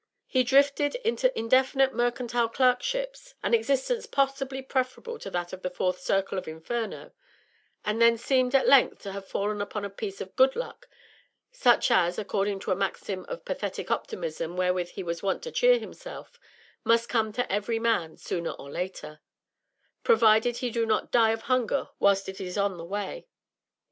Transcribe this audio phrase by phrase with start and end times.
[0.25, 5.99] He drifted into indefinite mercantile clerkships, an existence possibly preferable to that of the fourth
[5.99, 7.11] circle of Inferno,
[7.85, 10.89] and then seemed at length to have fallen upon a piece of good luck,
[11.51, 15.77] such as, according to a maxim of pathetic optimism wherewith he was wont to cheer
[15.77, 16.39] himself,
[16.83, 19.19] must come to every man sooner or later
[20.03, 23.27] provided he do not die of hunger whilst it is on the way.